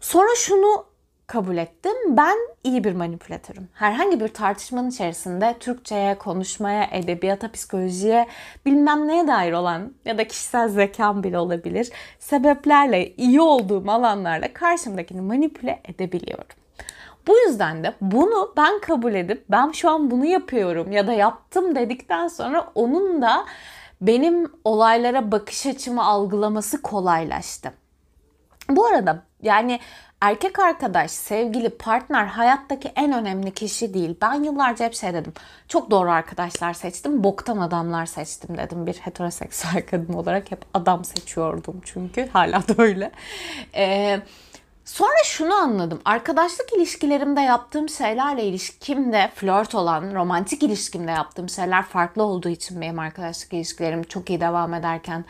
[0.00, 0.84] Sonra şunu
[1.26, 1.92] kabul ettim.
[2.08, 3.68] Ben iyi bir manipülatörüm.
[3.74, 8.26] Herhangi bir tartışmanın içerisinde Türkçe'ye, konuşmaya, edebiyata, psikolojiye,
[8.66, 11.90] bilmem neye dair olan ya da kişisel zekam bile olabilir.
[12.18, 16.56] Sebeplerle, iyi olduğum alanlarla karşımdakini manipüle edebiliyorum.
[17.26, 21.74] Bu yüzden de bunu ben kabul edip ben şu an bunu yapıyorum ya da yaptım
[21.74, 23.44] dedikten sonra onun da
[24.00, 27.72] benim olaylara bakış açımı algılaması kolaylaştı.
[28.70, 29.80] Bu arada yani
[30.20, 34.16] erkek arkadaş, sevgili, partner hayattaki en önemli kişi değil.
[34.22, 35.32] Ben yıllarca hep şey dedim.
[35.68, 37.24] Çok doğru arkadaşlar seçtim.
[37.24, 38.86] Boktan adamlar seçtim dedim.
[38.86, 42.28] Bir heteroseksüel kadın olarak hep adam seçiyordum çünkü.
[42.32, 43.10] Hala da öyle.
[43.74, 44.22] Eee
[44.86, 46.00] Sonra şunu anladım.
[46.04, 52.98] Arkadaşlık ilişkilerimde yaptığım şeylerle ilişkimde flört olan, romantik ilişkimde yaptığım şeyler farklı olduğu için benim
[52.98, 55.24] arkadaşlık ilişkilerim çok iyi devam ederken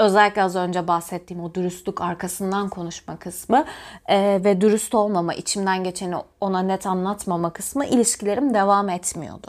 [0.00, 3.64] özellikle az önce bahsettiğim o dürüstlük arkasından konuşma kısmı
[4.06, 9.46] e, ve dürüst olmama, içimden geçeni ona net anlatmama kısmı ilişkilerim devam etmiyordu.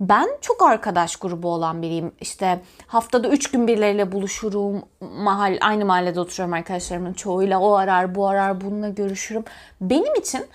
[0.00, 2.12] Ben çok arkadaş grubu olan biriyim.
[2.20, 4.82] İşte haftada üç gün birileriyle buluşurum.
[5.00, 7.60] Mahal, aynı mahallede oturuyorum arkadaşlarımın çoğuyla.
[7.60, 9.44] O arar, bu arar, bununla görüşürüm.
[9.80, 10.46] Benim için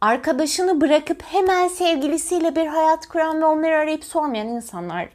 [0.00, 5.08] arkadaşını bırakıp hemen sevgilisiyle bir hayat kuran ve onları arayıp sormayan insanlar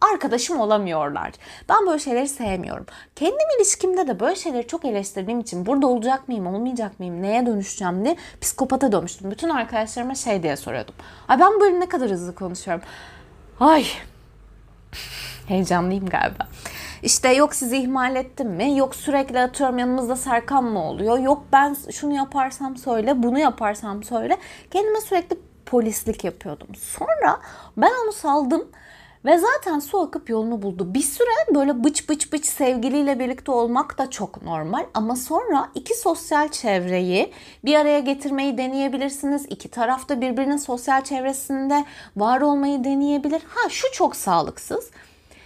[0.00, 1.32] arkadaşım olamıyorlar.
[1.68, 2.86] Ben böyle şeyleri sevmiyorum.
[3.16, 8.04] Kendim ilişkimde de böyle şeyleri çok eleştirdiğim için burada olacak mıyım, olmayacak mıyım, neye dönüşeceğim
[8.04, 9.30] diye psikopata dönmüştüm.
[9.30, 10.94] Bütün arkadaşlarıma şey diye soruyordum.
[11.28, 12.84] Ay ben böyle ne kadar hızlı konuşuyorum.
[13.60, 13.84] Ay
[15.48, 16.48] heyecanlıyım galiba.
[17.02, 18.76] İşte yok sizi ihmal ettim mi?
[18.76, 21.18] Yok sürekli atıyorum yanımızda Serkan mı oluyor?
[21.18, 24.38] Yok ben şunu yaparsam söyle, bunu yaparsam söyle.
[24.70, 25.36] Kendime sürekli
[25.66, 26.74] polislik yapıyordum.
[26.74, 27.40] Sonra
[27.76, 28.68] ben onu saldım
[29.24, 30.94] ve zaten su akıp yolunu buldu.
[30.94, 34.86] Bir süre böyle bıç bıç bıç sevgiliyle birlikte olmak da çok normal.
[34.94, 37.32] Ama sonra iki sosyal çevreyi
[37.64, 39.46] bir araya getirmeyi deneyebilirsiniz.
[39.50, 41.84] İki tarafta birbirinin sosyal çevresinde
[42.16, 43.42] var olmayı deneyebilir.
[43.48, 44.90] Ha şu çok sağlıksız.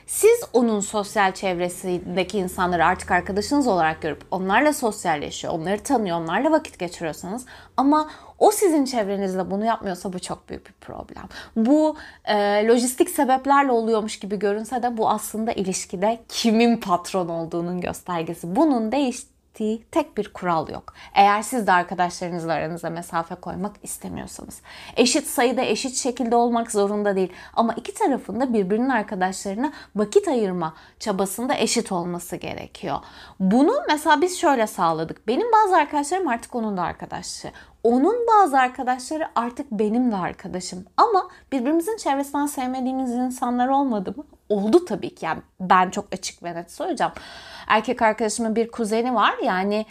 [0.07, 6.79] Siz onun sosyal çevresindeki insanları artık arkadaşınız olarak görüp onlarla sosyalleşiyor, onları tanıyor, onlarla vakit
[6.79, 11.29] geçiriyorsanız ama o sizin çevrenizde bunu yapmıyorsa bu çok büyük bir problem.
[11.57, 18.57] Bu e, lojistik sebeplerle oluyormuş gibi görünse de bu aslında ilişkide kimin patron olduğunun göstergesi.
[18.57, 19.19] Bunun değiş
[19.55, 20.95] ettiği tek bir kural yok.
[21.15, 24.61] Eğer siz de arkadaşlarınızla aranıza mesafe koymak istemiyorsanız.
[24.97, 27.33] Eşit sayıda eşit şekilde olmak zorunda değil.
[27.55, 32.99] Ama iki tarafında birbirinin arkadaşlarına vakit ayırma çabasında eşit olması gerekiyor.
[33.41, 35.29] Bunu mesela biz şöyle sağladık.
[35.29, 37.53] Benim bazı arkadaşlarım artık onun da arkadaşı.
[37.85, 40.85] Onun bazı arkadaşları artık benim de arkadaşım.
[40.97, 44.25] Ama birbirimizin çevresinden sevmediğimiz insanlar olmadı mı?
[44.49, 45.25] Oldu tabii ki.
[45.25, 47.13] Yani ben çok açık ve net söyleyeceğim.
[47.67, 49.35] Erkek arkadaşımın bir kuzeni var.
[49.45, 49.87] Yani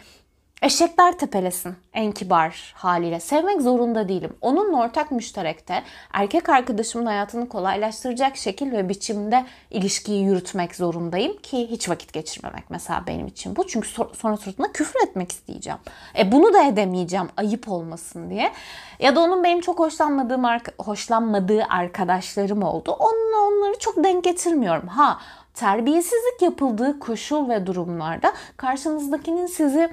[0.64, 3.20] Eşekler tepelesin en kibar haliyle.
[3.20, 4.34] Sevmek zorunda değilim.
[4.42, 5.84] Onunla ortak müşterekte
[6.14, 13.04] erkek arkadaşımın hayatını kolaylaştıracak şekil ve biçimde ilişkiyi yürütmek zorundayım ki hiç vakit geçirmemek mesela
[13.08, 13.68] benim için bu.
[13.68, 15.80] Çünkü sonra suratına küfür etmek isteyeceğim.
[16.18, 18.52] E bunu da edemeyeceğim ayıp olmasın diye.
[19.00, 20.44] Ya da onun benim çok hoşlanmadığım
[20.78, 22.92] hoşlanmadığı arkadaşlarım oldu.
[22.92, 24.88] Onunla onları çok denk getirmiyorum.
[24.88, 25.20] Ha
[25.54, 29.90] terbiyesizlik yapıldığı koşul ve durumlarda karşınızdakinin sizi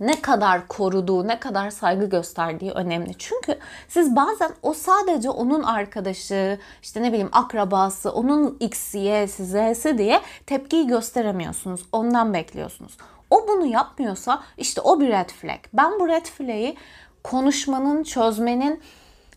[0.00, 3.14] ne kadar koruduğu, ne kadar saygı gösterdiği önemli.
[3.18, 9.98] Çünkü siz bazen o sadece onun arkadaşı, işte ne bileyim akrabası, onun X, Y'si, Z'si
[9.98, 11.86] diye tepkiyi gösteremiyorsunuz.
[11.92, 12.96] Ondan bekliyorsunuz.
[13.30, 15.58] O bunu yapmıyorsa işte o bir red flag.
[15.72, 16.76] Ben bu red flag'i
[17.24, 18.82] konuşmanın, çözmenin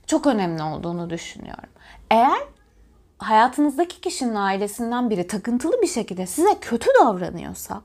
[0.08, 1.70] çok önemli olduğunu düşünüyorum.
[2.10, 2.40] Eğer
[3.22, 7.82] hayatınızdaki kişinin ailesinden biri takıntılı bir şekilde size kötü davranıyorsa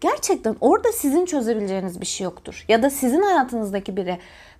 [0.00, 2.64] gerçekten orada sizin çözebileceğiniz bir şey yoktur.
[2.68, 4.18] Ya da sizin hayatınızdaki biri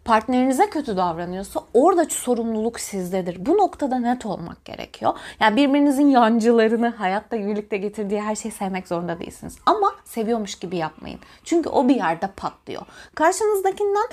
[0.08, 3.46] partnerinize kötü davranıyorsa orada sorumluluk sizdedir.
[3.46, 5.12] Bu noktada net olmak gerekiyor.
[5.40, 9.56] Yani birbirinizin yancılarını hayatta birlikte getirdiği her şeyi sevmek zorunda değilsiniz.
[9.66, 11.18] Ama seviyormuş gibi yapmayın.
[11.44, 12.82] Çünkü o bir yerde patlıyor.
[13.14, 14.06] Karşınızdakinden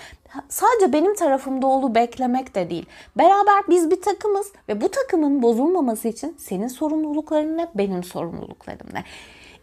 [0.49, 2.85] sadece benim tarafımda olu beklemek de değil.
[3.17, 9.03] Beraber biz bir takımız ve bu takımın bozulmaması için senin sorumlulukların ne, benim sorumluluklarım ne.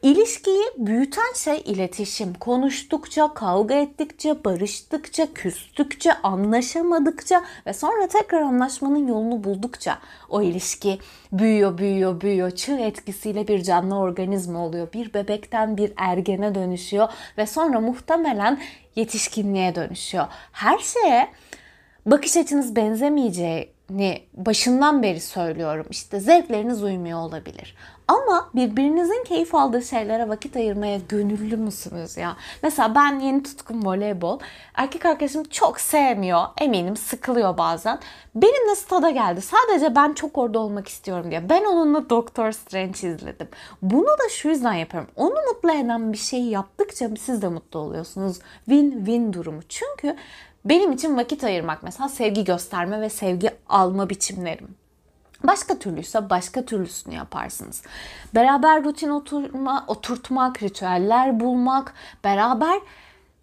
[0.03, 2.35] İlişkiyi büyüten şey iletişim.
[2.35, 10.99] Konuştukça, kavga ettikçe, barıştıkça, küstükçe, anlaşamadıkça ve sonra tekrar anlaşmanın yolunu buldukça o ilişki
[11.33, 12.51] büyüyor, büyüyor, büyüyor.
[12.51, 14.93] Çığ etkisiyle bir canlı organizma oluyor.
[14.93, 18.61] Bir bebekten bir ergene dönüşüyor ve sonra muhtemelen
[18.97, 20.27] yetişkinliğe dönüşüyor.
[20.53, 21.29] Her şeye
[22.07, 25.87] bakış açınız benzemeyeceğini başından beri söylüyorum.
[25.91, 27.77] İşte zevkleriniz uymuyor olabilir.
[28.09, 32.37] Ama birbirinizin keyif aldığı şeylere vakit ayırmaya gönüllü müsünüz ya?
[32.63, 34.39] Mesela ben yeni tutkum voleybol.
[34.75, 36.45] Erkek arkadaşım çok sevmiyor.
[36.61, 37.99] Eminim sıkılıyor bazen.
[38.35, 39.41] Benimle stada geldi.
[39.41, 41.49] Sadece ben çok orada olmak istiyorum diye.
[41.49, 43.49] Ben onunla Doctor Strange izledim.
[43.83, 45.11] Bunu da şu yüzden yapıyorum.
[45.17, 48.39] Onu mutlu eden bir şeyi yaptıkça siz de mutlu oluyorsunuz.
[48.69, 49.61] Win-win durumu.
[49.69, 50.17] Çünkü
[50.65, 54.82] benim için vakit ayırmak mesela sevgi gösterme ve sevgi alma biçimlerim.
[55.45, 57.83] Başka türlüyse başka türlüsünü yaparsınız.
[58.35, 62.81] Beraber rutin oturma, oturtmak, ritüeller bulmak, beraber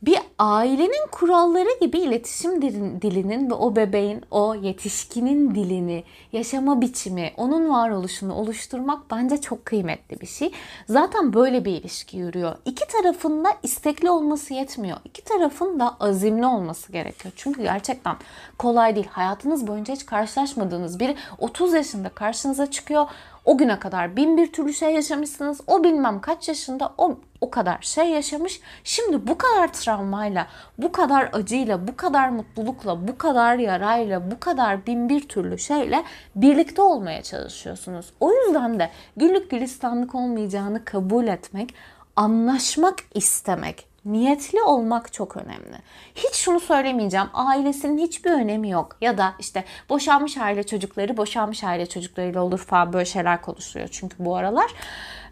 [0.01, 2.61] bir ailenin kuralları gibi iletişim
[3.01, 10.21] dilinin ve o bebeğin, o yetişkinin dilini, yaşama biçimi, onun varoluşunu oluşturmak bence çok kıymetli
[10.21, 10.51] bir şey.
[10.89, 12.55] Zaten böyle bir ilişki yürüyor.
[12.65, 14.97] İki tarafın da istekli olması yetmiyor.
[15.05, 17.33] İki tarafın da azimli olması gerekiyor.
[17.35, 18.15] Çünkü gerçekten
[18.57, 19.07] kolay değil.
[19.11, 23.07] Hayatınız boyunca hiç karşılaşmadığınız biri 30 yaşında karşınıza çıkıyor.
[23.49, 25.61] O güne kadar bin bir türlü şey yaşamışsınız.
[25.67, 28.61] O bilmem kaç yaşında o o kadar şey yaşamış.
[28.83, 34.85] Şimdi bu kadar travmayla, bu kadar acıyla, bu kadar mutlulukla, bu kadar yarayla, bu kadar
[34.85, 36.03] bin bir türlü şeyle
[36.35, 38.13] birlikte olmaya çalışıyorsunuz.
[38.19, 41.75] O yüzden de güllük gülistanlık olmayacağını kabul etmek,
[42.15, 45.77] anlaşmak istemek, niyetli olmak çok önemli.
[46.15, 47.27] Hiç şunu söylemeyeceğim.
[47.33, 48.97] Ailesinin hiçbir önemi yok.
[49.01, 54.15] Ya da işte boşanmış aile çocukları boşanmış aile çocuklarıyla olur falan böyle şeyler konuşuluyor çünkü
[54.19, 54.71] bu aralar.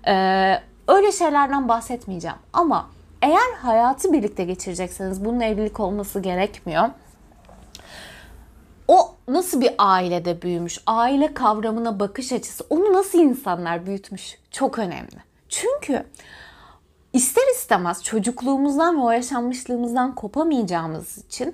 [0.08, 2.38] Ee, öyle şeylerden bahsetmeyeceğim.
[2.54, 2.90] Ama
[3.22, 6.90] eğer hayatı birlikte geçirecekseniz bunun evlilik olması gerekmiyor.
[8.88, 15.18] O nasıl bir ailede büyümüş, aile kavramına bakış açısı, onu nasıl insanlar büyütmüş çok önemli.
[15.50, 16.06] Çünkü
[17.18, 21.54] ister istemez çocukluğumuzdan ve o yaşanmışlığımızdan kopamayacağımız için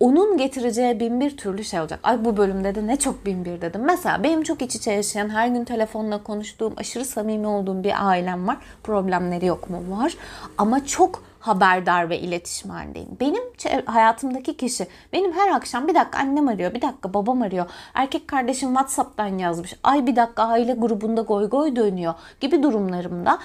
[0.00, 2.00] onun getireceği bin bir türlü şey olacak.
[2.02, 3.82] Ay bu bölümde de ne çok bin bir dedim.
[3.84, 8.48] Mesela benim çok iç içe yaşayan, her gün telefonla konuştuğum, aşırı samimi olduğum bir ailem
[8.48, 8.56] var.
[8.82, 9.78] Problemleri yok mu?
[9.88, 10.16] Var.
[10.58, 13.08] Ama çok haberdar ve iletişim halindeyim.
[13.20, 13.42] Benim
[13.86, 17.66] hayatımdaki kişi benim her akşam bir dakika annem arıyor, bir dakika babam arıyor.
[17.94, 19.74] Erkek kardeşim WhatsApp'tan yazmış.
[19.82, 23.38] Ay bir dakika aile grubunda goy goy dönüyor gibi durumlarımda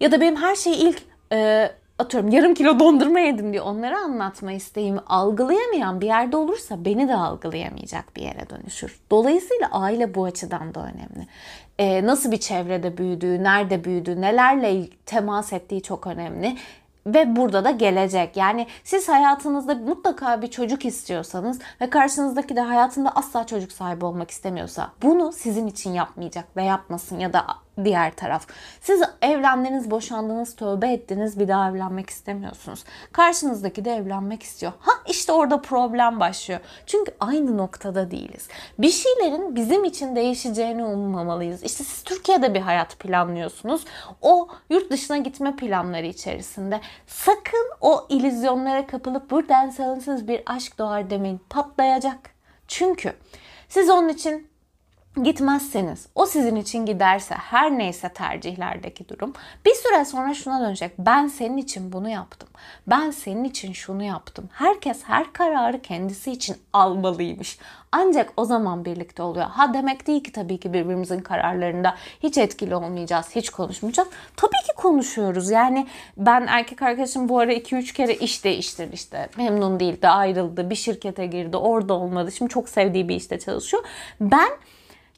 [0.00, 1.02] ya da benim her şeyi ilk
[1.32, 7.08] e, atıyorum yarım kilo dondurma yedim diye onlara anlatma isteğimi algılayamayan bir yerde olursa beni
[7.08, 9.00] de algılayamayacak bir yere dönüşür.
[9.10, 11.28] Dolayısıyla aile bu açıdan da önemli.
[11.78, 16.56] Ee, nasıl bir çevrede büyüdüğü, nerede büyüdüğü, nelerle temas ettiği çok önemli
[17.06, 18.36] ve burada da gelecek.
[18.36, 24.30] Yani siz hayatınızda mutlaka bir çocuk istiyorsanız ve karşınızdaki de hayatında asla çocuk sahibi olmak
[24.30, 27.46] istemiyorsa bunu sizin için yapmayacak ve yapmasın ya da
[27.84, 28.46] diğer taraf.
[28.80, 32.84] Siz evlendiniz, boşandınız, tövbe ettiniz, bir daha evlenmek istemiyorsunuz.
[33.12, 34.72] Karşınızdaki de evlenmek istiyor.
[34.80, 36.60] Ha işte orada problem başlıyor.
[36.86, 38.48] Çünkü aynı noktada değiliz.
[38.78, 41.62] Bir şeylerin bizim için değişeceğini ummamalıyız.
[41.62, 43.84] İşte siz Türkiye'de bir hayat planlıyorsunuz.
[44.22, 46.80] O yurt dışına gitme planları içerisinde.
[47.06, 51.40] Sakın o ilizyonlara kapılıp buradan sağlıksız bir aşk doğar demeyin.
[51.50, 52.34] Patlayacak.
[52.68, 53.12] Çünkü
[53.68, 54.53] siz onun için
[55.22, 59.32] gitmezseniz, o sizin için giderse, her neyse tercihlerdeki durum,
[59.64, 60.92] bir süre sonra şuna dönecek.
[60.98, 62.48] Ben senin için bunu yaptım.
[62.86, 64.48] Ben senin için şunu yaptım.
[64.52, 67.58] Herkes her kararı kendisi için almalıymış.
[67.92, 69.46] Ancak o zaman birlikte oluyor.
[69.46, 74.08] Ha demek değil ki tabii ki birbirimizin kararlarında hiç etkili olmayacağız, hiç konuşmayacağız.
[74.36, 75.50] Tabii ki konuşuyoruz.
[75.50, 79.28] Yani ben erkek arkadaşım bu ara 2-3 kere iş değiştirdi işte.
[79.36, 82.32] Memnun değildi, ayrıldı, bir şirkete girdi, orada olmadı.
[82.32, 83.84] Şimdi çok sevdiği bir işte çalışıyor.
[84.20, 84.50] Ben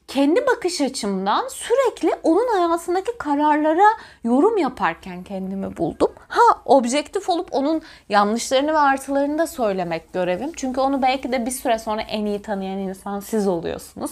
[0.07, 3.87] kendi bakış açımdan sürekli onun hayatındaki kararlara
[4.23, 6.11] yorum yaparken kendimi buldum.
[6.27, 10.51] Ha objektif olup onun yanlışlarını ve artılarını da söylemek görevim.
[10.55, 14.11] Çünkü onu belki de bir süre sonra en iyi tanıyan insan siz oluyorsunuz.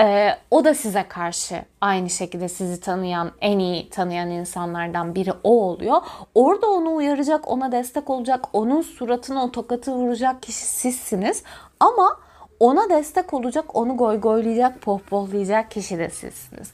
[0.00, 5.62] Ee, o da size karşı aynı şekilde sizi tanıyan, en iyi tanıyan insanlardan biri o
[5.62, 6.02] oluyor.
[6.34, 11.42] Orada onu uyaracak, ona destek olacak, onun suratına o tokatı vuracak kişi sizsiniz.
[11.80, 12.16] Ama
[12.60, 16.72] ona destek olacak, onu goygoylayacak, pohpohlayacak kişi de sizsiniz.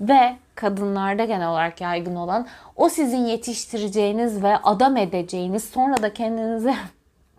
[0.00, 6.74] Ve kadınlarda genel olarak yaygın olan o sizin yetiştireceğiniz ve adam edeceğiniz sonra da kendinize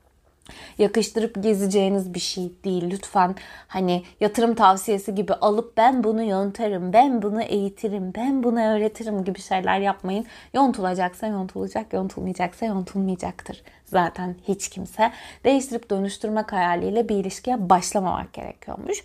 [0.77, 2.89] yakıştırıp gezeceğiniz bir şey değil.
[2.91, 3.35] Lütfen
[3.67, 9.39] hani yatırım tavsiyesi gibi alıp ben bunu yontarım, ben bunu eğitirim, ben bunu öğretirim gibi
[9.39, 10.25] şeyler yapmayın.
[10.53, 15.11] Yontulacaksa yontulacak, yontulmayacaksa yontulmayacaktır zaten hiç kimse.
[15.43, 19.03] Değiştirip dönüştürmek hayaliyle bir ilişkiye başlamamak gerekiyormuş.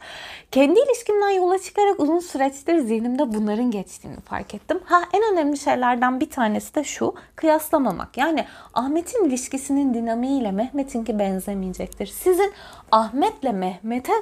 [0.50, 4.80] Kendi ilişkimden yola çıkarak uzun süreçtir zihnimde bunların geçtiğini fark ettim.
[4.84, 8.16] Ha en önemli şeylerden bir tanesi de şu kıyaslamamak.
[8.16, 12.06] Yani Ahmet'in ilişkisinin dinamiğiyle Mehmet'inki benzemeyecektir.
[12.06, 12.52] Sizin
[12.92, 14.12] Ahmet'le Mehmet'e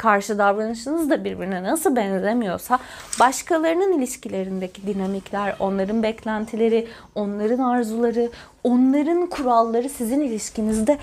[0.00, 2.78] karşı davranışınız da birbirine nasıl benzemiyorsa
[3.20, 8.30] başkalarının ilişkilerindeki dinamikler, onların beklentileri, onların arzuları,
[8.64, 10.98] onların kuralları sizin ilişkinizde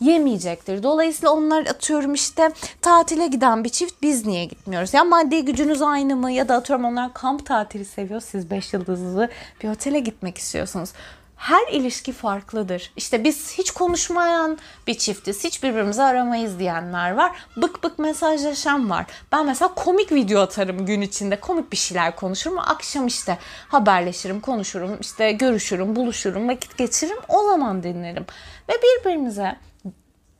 [0.00, 0.82] yemeyecektir.
[0.82, 2.50] Dolayısıyla onlar atıyorum işte
[2.82, 4.94] tatile giden bir çift biz niye gitmiyoruz?
[4.94, 6.30] Ya maddi gücünüz aynı mı?
[6.30, 8.20] Ya da atıyorum onlar kamp tatili seviyor.
[8.20, 9.28] Siz 5 yıldızlı
[9.62, 10.92] bir otele gitmek istiyorsunuz
[11.36, 12.92] her ilişki farklıdır.
[12.96, 17.36] İşte biz hiç konuşmayan bir çiftiz, hiç birbirimizi aramayız diyenler var.
[17.56, 19.06] Bık bık mesajlaşan var.
[19.32, 22.58] Ben mesela komik video atarım gün içinde, komik bir şeyler konuşurum.
[22.58, 27.18] Akşam işte haberleşirim, konuşurum, işte görüşürüm, buluşurum, vakit geçiririm.
[27.28, 28.26] O zaman dinlerim.
[28.68, 29.56] Ve birbirimize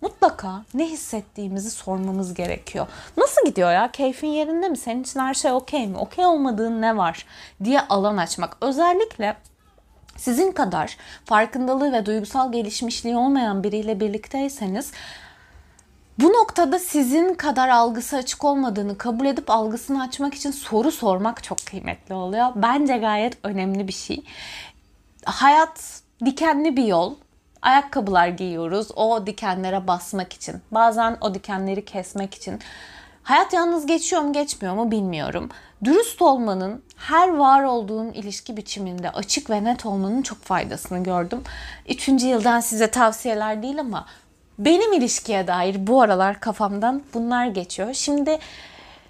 [0.01, 2.87] mutlaka ne hissettiğimizi sormamız gerekiyor.
[3.17, 3.91] Nasıl gidiyor ya?
[3.93, 4.77] Keyfin yerinde mi?
[4.77, 5.99] Senin için her şey okey mi?
[5.99, 7.27] Okey olmadığın ne var?
[7.65, 8.57] diye alan açmak.
[8.61, 9.37] Özellikle
[10.17, 14.93] sizin kadar farkındalığı ve duygusal gelişmişliği olmayan biriyle birlikteyseniz
[16.19, 21.59] bu noktada sizin kadar algısı açık olmadığını kabul edip algısını açmak için soru sormak çok
[21.67, 22.47] kıymetli oluyor.
[22.55, 24.25] Bence gayet önemli bir şey.
[25.25, 27.15] Hayat dikenli bir yol.
[27.63, 30.63] Ayakkabılar giyiyoruz o dikenlere basmak için.
[30.71, 32.61] Bazen o dikenleri kesmek için.
[33.23, 35.51] Hayat yalnız geçiyor mu geçmiyor mu bilmiyorum.
[35.85, 41.43] Dürüst olmanın her var olduğum ilişki biçiminde açık ve net olmanın çok faydasını gördüm.
[41.89, 44.07] Üçüncü yıldan size tavsiyeler değil ama
[44.59, 47.95] benim ilişkiye dair bu aralar kafamdan bunlar geçiyor.
[47.95, 48.39] Şimdi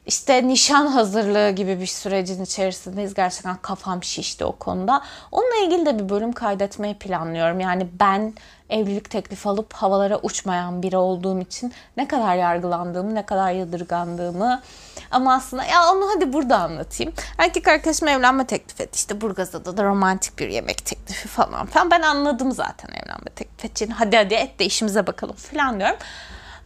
[0.07, 3.14] işte nişan hazırlığı gibi bir sürecin içerisindeyiz.
[3.14, 5.03] Gerçekten kafam şişti o konuda.
[5.33, 7.61] Onunla ilgili de bir bölüm kaydetmeyi planlıyorum.
[7.61, 8.35] Yani ben
[8.71, 14.62] evlilik teklifi alıp havalara uçmayan biri olduğum için ne kadar yargılandığımı, ne kadar yadırgandığımı
[15.11, 17.12] ama aslında ya onu hadi burada anlatayım.
[17.38, 18.97] Erkek arkadaşım evlenme teklif etti.
[18.97, 21.90] İşte Burgazada da romantik bir yemek teklifi falan falan.
[21.90, 23.95] Ben anladım zaten evlenme teklif edeceğini.
[23.95, 25.97] Hadi hadi et de işimize bakalım falan diyorum.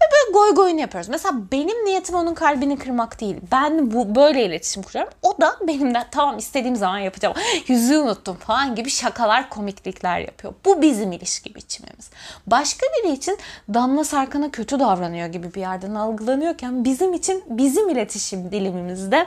[0.00, 1.08] Ve böyle goy goyunu yapıyoruz.
[1.08, 3.37] Mesela benim niyetim onun kalbini kırmak değil.
[3.52, 5.12] Ben bu böyle iletişim kuruyorum.
[5.22, 7.34] O da benimden tamam istediğim zaman yapacağım.
[7.66, 10.54] Yüzüğü unuttum falan gibi şakalar, komiklikler yapıyor.
[10.64, 12.11] Bu bizim ilişki biçimimiz.
[12.46, 13.38] Başka biri için
[13.74, 19.26] Damla Sarkan'a kötü davranıyor gibi bir yerden algılanıyorken bizim için bizim iletişim dilimimizde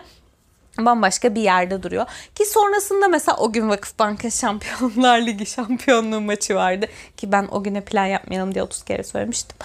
[0.79, 2.05] bambaşka bir yerde duruyor.
[2.36, 6.86] Ki sonrasında mesela o gün Vakıfbanka Şampiyonlar Ligi şampiyonluğu maçı vardı.
[7.17, 9.57] Ki ben o güne plan yapmayalım diye 30 kere söylemiştim.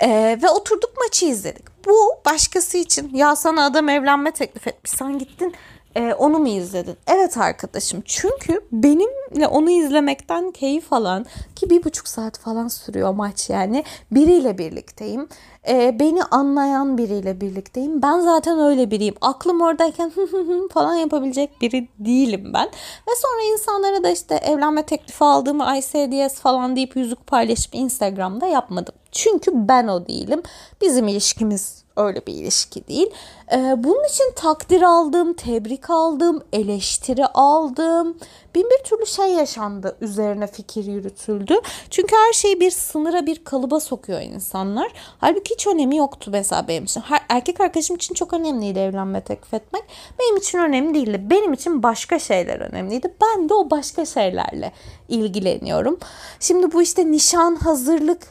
[0.00, 1.64] Ee, ve oturduk maçı izledik.
[1.86, 5.54] Bu başkası için ya sana adam evlenme teklif etmiş sen gittin
[5.96, 6.96] e, onu mu izledin?
[7.06, 13.50] Evet arkadaşım çünkü benimle onu izlemekten keyif alan ki bir buçuk saat falan sürüyor maç
[13.50, 15.28] yani biriyle birlikteyim.
[15.68, 18.02] E, beni anlayan biriyle birlikteyim.
[18.02, 19.14] Ben zaten öyle biriyim.
[19.20, 20.12] Aklım oradayken
[20.72, 22.66] falan yapabilecek biri değilim ben.
[23.08, 28.94] Ve sonra insanlara da işte evlenme teklifi aldığımı ICDS falan deyip yüzük paylaşıp Instagram'da yapmadım.
[29.12, 30.42] Çünkü ben o değilim.
[30.80, 33.10] Bizim ilişkimiz öyle bir ilişki değil.
[33.52, 38.16] Ee, bunun için takdir aldım, tebrik aldım, eleştiri aldım.
[38.54, 41.54] Bin bir türlü şey yaşandı üzerine fikir yürütüldü.
[41.90, 44.92] Çünkü her şeyi bir sınıra bir kalıba sokuyor insanlar.
[45.18, 47.00] Halbuki hiç önemi yoktu mesela benim için.
[47.00, 49.82] Her, erkek arkadaşım için çok önemliydi evlenme teklif etmek.
[50.18, 51.20] Benim için önemli değildi.
[51.30, 53.14] Benim için başka şeyler önemliydi.
[53.22, 54.72] Ben de o başka şeylerle
[55.08, 55.98] ilgileniyorum.
[56.40, 58.22] Şimdi bu işte nişan, hazırlık,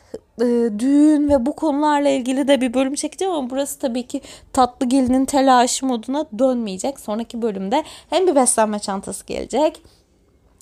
[0.42, 0.46] e,
[0.80, 4.22] düğün ve bu konularla ilgili de bir bölüm çekeceğim ama burası tabii ki
[4.54, 7.00] tatlı gelinin telaşı moduna dönmeyecek.
[7.00, 9.82] Sonraki bölümde hem bir beslenme çantası gelecek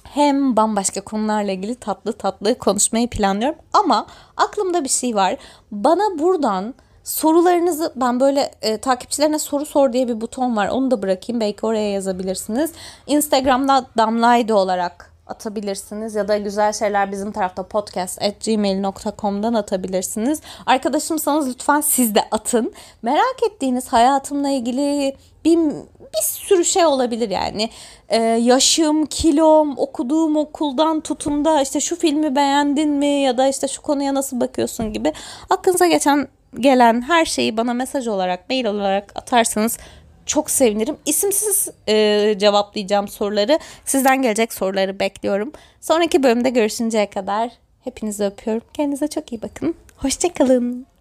[0.04, 3.60] hem bambaşka konularla ilgili tatlı tatlı konuşmayı planlıyorum.
[3.74, 4.08] Ama
[4.38, 5.38] aklımda bir şey var.
[5.72, 10.68] Bana buradan sorularınızı ben böyle e, takipçilerine soru sor diye bir buton var.
[10.68, 11.42] Onu da bırakayım.
[11.42, 12.72] Belki oraya yazabilirsiniz.
[13.08, 20.42] Instagram'da damlaydı olarak atabilirsiniz ya da güzel şeyler bizim tarafta podcast at gmail.com'dan atabilirsiniz.
[20.66, 22.74] Arkadaşımsanız lütfen siz de atın.
[23.02, 25.16] Merak ettiğiniz hayatımla ilgili
[25.46, 27.70] bir, bir sürü şey olabilir yani.
[28.10, 33.68] Ee, yaşım, kilom, okuduğum okuldan tutun da işte şu filmi beğendin mi ya da işte
[33.68, 35.14] şu konuya nasıl bakıyorsun gibi
[35.50, 36.28] aklınıza geçen
[36.60, 39.78] gelen her şeyi bana mesaj olarak, mail olarak atarsanız
[40.26, 40.98] çok sevinirim.
[41.06, 43.60] İsimsiz e, cevaplayacağım soruları.
[43.86, 45.52] Sizden gelecek soruları bekliyorum.
[45.82, 47.52] Sonraki bölümde görüşünceye kadar
[47.84, 48.64] hepinizi öpüyorum.
[48.74, 49.76] Kendinize çok iyi bakın.
[49.98, 50.93] Hoşçakalın.